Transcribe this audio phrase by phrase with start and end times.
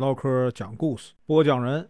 [0.00, 1.86] 唠嗑讲故事，播讲人：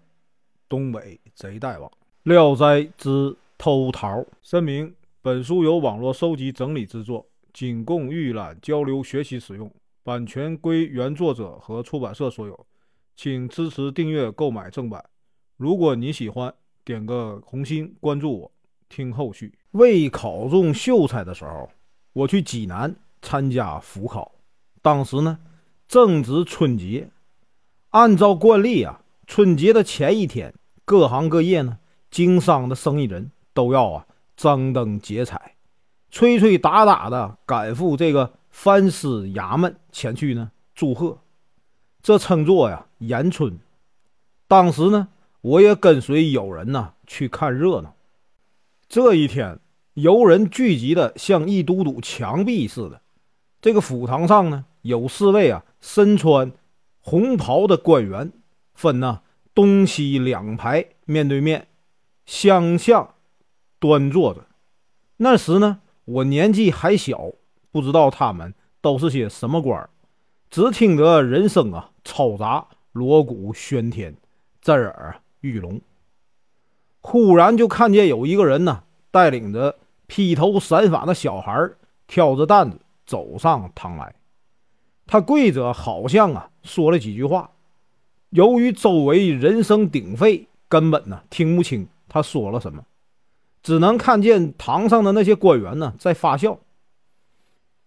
[0.68, 1.88] 东北贼大王，
[2.24, 4.18] 《聊斋之偷桃》。
[4.42, 12.66] 声明：本书由网络收集整理制作，仅供预览、交流、学习使用，版权归原作者和出版社所有，
[13.14, 15.04] 请支持订阅、购买正版。
[15.56, 16.52] 如果你喜欢，
[16.84, 18.52] 点个红心，关注我，
[18.88, 19.54] 听后续。
[19.70, 21.70] 未考中秀才的时候，
[22.12, 22.92] 我去济南
[23.22, 24.32] 参加复考，
[24.82, 25.38] 当时呢
[25.86, 27.08] 正值春节。
[27.90, 31.78] 按照惯例啊，春节的前一天，各行各业呢，
[32.08, 34.06] 经商的生意人都要啊
[34.36, 35.56] 张灯结彩，
[36.08, 41.18] 吹吹打打的赶赴这个藩司衙门前去呢祝贺，
[42.00, 43.58] 这称作呀延春。
[44.46, 45.08] 当时呢，
[45.40, 47.96] 我也跟随友人呢去看热闹。
[48.88, 49.58] 这一天，
[49.94, 53.02] 游人聚集的像一堵堵墙壁似的。
[53.60, 56.52] 这个府堂上呢，有四位啊身穿。
[57.00, 58.32] 红袍的官员
[58.74, 59.22] 分呢
[59.54, 61.68] 东西两排，面对面，
[62.26, 63.14] 相向
[63.78, 64.46] 端坐着。
[65.16, 67.32] 那时呢，我年纪还小，
[67.70, 69.90] 不知道他们都是些什么官儿
[70.48, 74.16] 只听得人声啊嘈杂，锣鼓喧天，
[74.60, 75.80] 震耳欲聋。
[77.00, 81.70] 忽然就看见有一个人呢，带领着披头散发的小孩，
[82.06, 84.14] 挑着担子走上堂来。
[85.10, 87.50] 他跪着，好像啊说了几句话。
[88.28, 92.84] 由于周围人声鼎沸，根本呢听不清他说了什么，
[93.60, 96.60] 只能看见堂上的那些官员呢在发笑。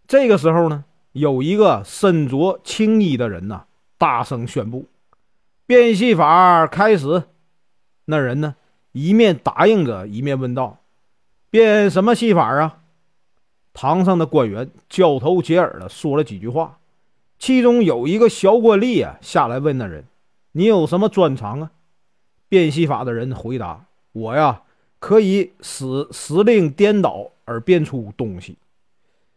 [0.05, 3.63] 这个时候呢，有一个身着青衣的人呢
[3.97, 4.87] 大声宣布
[5.65, 7.23] ：“变戏法开始。”
[8.03, 8.55] 那人呢
[8.91, 10.79] 一面答应着，一面问道
[11.49, 12.79] ：“变什么戏法啊？”
[13.71, 16.79] 堂上的官员交头接耳的说了几句话。
[17.43, 20.05] 其中有一个小官吏啊，下来问那人
[20.53, 21.71] ：“你有什么专长啊？”
[22.47, 24.61] 变戏法的人回答：“我呀，
[24.99, 28.57] 可以使时令颠倒而变出东西。”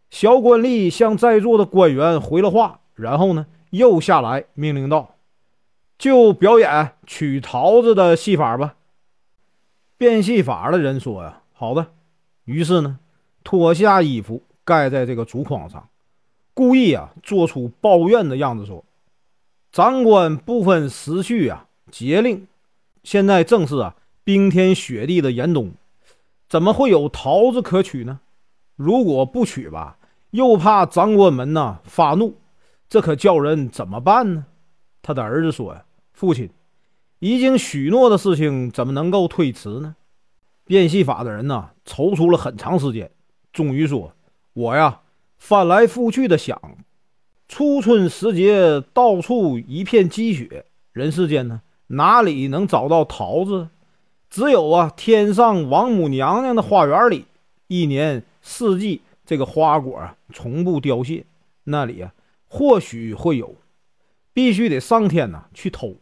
[0.09, 5.17] 小官吏向在座的官员回了话，然后呢，又下来命令道
[5.99, 8.77] ：“就表演取桃子的戏法吧。”
[9.99, 11.89] 变戏法的人说：“呀，好的。”
[12.47, 13.01] 于是呢，
[13.43, 15.89] 脱下衣服盖在这个竹筐上。
[16.57, 18.83] 故意啊，做出抱怨的样子，说
[19.71, 22.49] ：“长官不分时序啊，节令。
[23.05, 23.95] 现在正是啊，
[24.25, 25.73] 冰天雪地的严冬，
[26.49, 28.21] 怎么会有桃子可取呢？
[28.75, 29.99] 如果不取吧，
[30.31, 32.39] 又怕长官们呐发怒，
[32.89, 34.47] 这可叫人怎么办呢？”
[35.03, 35.85] 他的儿子说：“呀，
[36.15, 36.49] 父亲
[37.19, 39.95] 已经许诺的事情，怎么能够推迟呢？”
[40.65, 43.11] 变戏法的人呐，踌躇了很长时间，
[43.53, 44.15] 终于说
[44.55, 45.01] ：“我呀。”
[45.39, 46.61] 翻来覆去的想，
[47.49, 53.69] 初春时节，到处一片积雪，人世间呢，哪里能找到桃子？
[54.29, 57.27] 只有啊，天上王母娘娘的花园里，
[57.69, 61.25] 一年四季这个花果啊，从不凋谢，
[61.65, 62.13] 那里啊，
[62.49, 63.55] 或许会有，
[64.33, 65.97] 必须得上天呐去偷。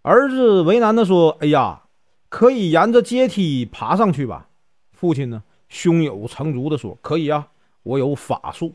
[0.00, 1.82] 儿子为难的说：“哎呀，
[2.28, 4.48] 可以沿着阶梯爬上去吧？”
[4.90, 7.48] 父亲呢，胸有成竹的说：“可以啊。”
[7.82, 8.74] 我有法术，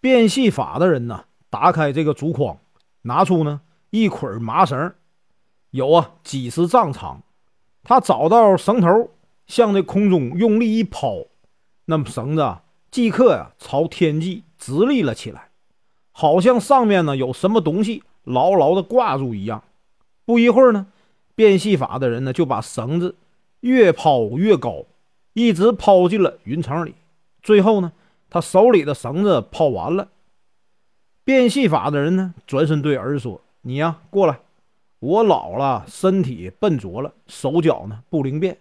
[0.00, 2.58] 变戏法的人呢，打开这个竹筐，
[3.02, 4.94] 拿出呢一捆麻绳，
[5.70, 7.22] 有啊几十丈长。
[7.82, 9.10] 他找到绳头，
[9.46, 11.26] 向那空中用力一抛，
[11.86, 12.58] 那么绳子
[12.90, 15.50] 即刻呀朝天际直立了起来，
[16.12, 19.64] 好像上面呢有什么东西牢牢的挂住一样。
[20.24, 20.86] 不一会儿呢，
[21.34, 23.16] 变戏法的人呢就把绳子
[23.60, 24.84] 越抛越高，
[25.32, 26.94] 一直抛进了云层里。
[27.42, 27.92] 最后呢，
[28.30, 30.08] 他手里的绳子抛完了。
[31.24, 34.40] 变戏法的人呢，转身对儿子说：“你呀，过来，
[34.98, 38.58] 我老了，身体笨拙了，手脚呢不灵便，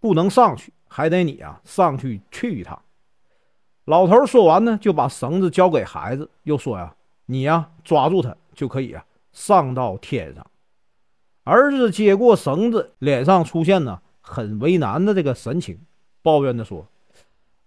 [0.00, 2.80] 不能上去，还得你啊上去去一趟。”
[3.84, 6.94] 老头说完呢，就把绳子交给孩子，又说：“呀，
[7.26, 10.46] 你呀抓住他就可以啊上到天上。”
[11.44, 15.80] 儿子接过绳子，脸上出现呢很为难的这个神情，
[16.22, 16.86] 抱怨的说。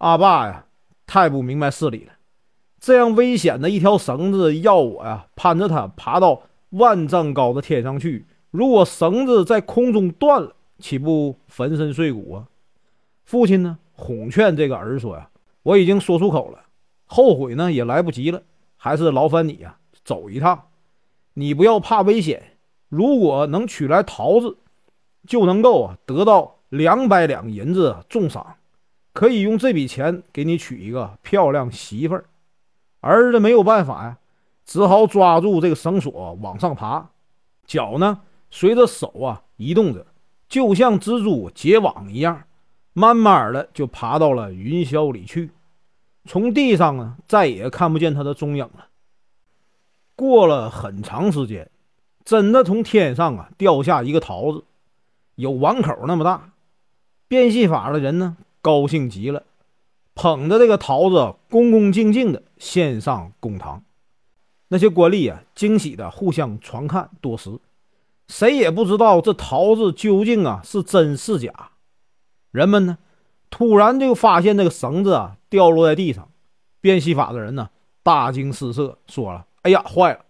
[0.01, 0.65] 阿爸呀，
[1.05, 2.13] 太不明白事理了！
[2.79, 8.25] 这样危险的一条绳子，要我呀攀着它爬到万丈高的天上去。
[8.49, 12.47] 如果绳子在空中断了，岂不粉身碎骨啊？
[13.25, 15.29] 父亲呢，哄劝这个儿子说呀
[15.61, 16.63] ：“我已经说出口了，
[17.05, 18.41] 后悔呢也来不及了，
[18.77, 20.69] 还是劳烦你呀走一趟。
[21.35, 22.57] 你不要怕危险，
[22.89, 24.57] 如果能取来桃子，
[25.27, 28.55] 就能够啊得到两百两银子重赏。”
[29.13, 32.25] 可以用这笔钱给你娶一个漂亮媳妇儿，
[33.01, 34.17] 儿子没有办法呀，
[34.65, 37.09] 只好抓住这个绳索往上爬，
[37.65, 40.05] 脚呢随着手啊移动着，
[40.47, 42.43] 就像蜘蛛结网一样，
[42.93, 45.51] 慢慢的就爬到了云霄里去。
[46.25, 48.87] 从地上啊再也看不见他的踪影了。
[50.15, 51.69] 过了很长时间，
[52.23, 54.63] 真的从天上啊掉下一个桃子，
[55.35, 56.51] 有碗口那么大。
[57.27, 59.43] 变戏法的人呢高兴极了，
[60.13, 63.83] 捧着这个桃子，恭恭敬敬的献上公堂。
[64.67, 67.49] 那些官吏啊惊喜的互相传看多时，
[68.27, 71.71] 谁也不知道这桃子究竟啊是真是假。
[72.51, 72.97] 人们呢
[73.49, 76.29] 突然就发现这个绳子啊掉落在地上，
[76.79, 77.69] 变戏法的人呢
[78.03, 80.25] 大惊失色，说了：“哎呀，坏了！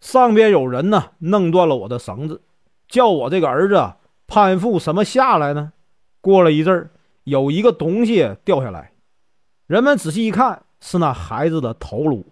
[0.00, 2.40] 上边有人呢弄断了我的绳子，
[2.88, 3.94] 叫我这个儿子
[4.26, 5.72] 攀附什么下来呢？”
[6.22, 6.90] 过了一阵儿，
[7.26, 8.92] 有一个东西掉下来，
[9.66, 12.24] 人们仔细一看，是那孩子的头颅。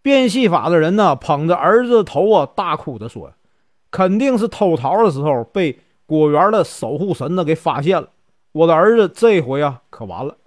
[0.00, 3.34] 变戏法的人呢，捧着儿子的头啊，大哭着说
[3.92, 8.08] ：“肯定是偷桃的时候被果园的守护神呢给发现了，
[8.52, 10.38] 我的儿子这回啊可完了。”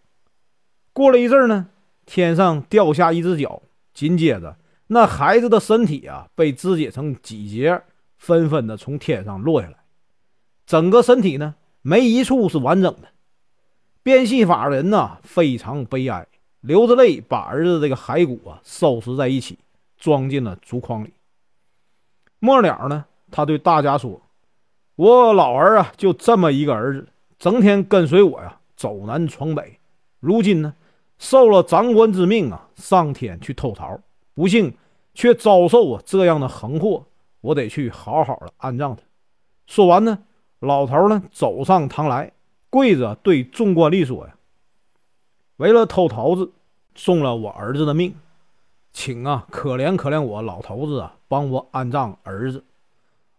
[0.92, 1.68] 过了一阵呢，
[2.08, 3.62] 天上掉下一只脚，
[3.94, 4.58] 紧接着
[4.88, 7.80] 那孩子的身体啊被肢解成几节，
[8.18, 9.76] 纷纷的从天上落下来，
[10.66, 11.54] 整个身体呢。
[11.84, 13.11] 没一处是完整的。
[14.04, 16.28] 变戏法的人呢非常悲哀，
[16.62, 19.60] 流着泪把儿子这个骸骨啊收拾在一起，
[19.98, 21.14] 装进了竹筐里。
[22.40, 24.22] 末了呢，他对大家说
[24.96, 27.08] ：“我老儿啊就这么一个儿子，
[27.38, 29.80] 整天跟随我呀走南闯北，
[30.20, 30.74] 如今呢
[31.20, 34.00] 受了长官之命啊上天去偷桃，
[34.34, 34.76] 不幸
[35.14, 37.06] 却遭受啊这样的横祸，
[37.42, 39.02] 我得去好好的安葬他。”
[39.68, 40.18] 说完呢。
[40.62, 42.32] 老头呢，走上堂来，
[42.72, 44.34] 跪着对众官吏说：“呀，
[45.58, 46.52] 为了偷桃子，
[46.96, 48.16] 送了我儿子的命，
[48.94, 52.64] 请啊，可怜可怜我老头子啊，帮我安葬儿子。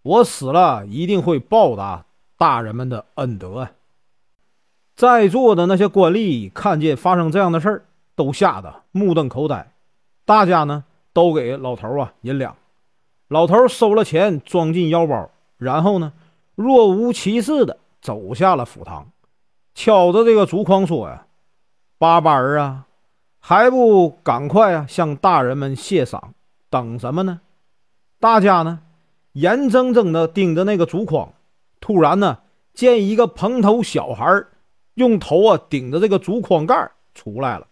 [0.03, 2.05] 我死了一定会报答
[2.37, 3.73] 大人们的恩德啊！”
[4.95, 9.73] 在座的那些官吏看见发生这样的事儿，都吓得目瞪口呆。
[10.27, 12.55] 大家呢，都给老头啊银两。
[13.29, 16.13] 老头收了钱，装进腰包，然后呢。
[16.55, 19.11] 若无其事的走下了府堂，
[19.75, 21.27] 敲着这个竹筐说：“呀，
[21.99, 22.87] 八班儿啊，
[23.41, 26.35] 还不赶快啊，向大人们谢赏，
[26.69, 27.41] 等什么呢？”
[28.21, 28.81] 大家呢，
[29.33, 31.33] 眼睁睁的盯着那个竹筐。
[31.81, 32.39] 突然呢，
[32.75, 34.45] 见一个蓬头小孩
[34.95, 37.67] 用头啊顶着这个竹筐盖出来了。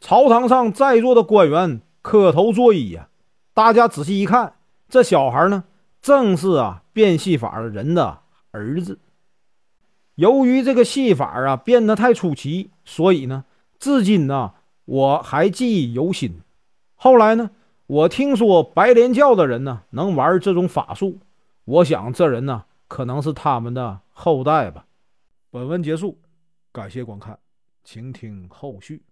[0.00, 3.08] 朝堂上在座的官员磕头作揖呀。
[3.54, 4.54] 大家仔细一看，
[4.88, 5.64] 这小孩呢？
[6.00, 8.18] 正是啊，变戏法的人的
[8.50, 8.98] 儿子。
[10.16, 13.44] 由于这个戏法啊变得太出奇，所以呢，
[13.78, 14.52] 至今呢
[14.84, 16.40] 我还记忆犹新。
[16.94, 17.50] 后来呢，
[17.86, 21.18] 我听说白莲教的人呢能玩这种法术，
[21.64, 24.86] 我想这人呢可能是他们的后代吧。
[25.50, 26.18] 本文结束，
[26.72, 27.38] 感谢观看，
[27.84, 29.02] 请听后续。